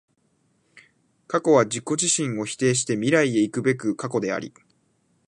[1.27, 4.51] 過去は自己自身を否定して未来へ行くべく過去であり、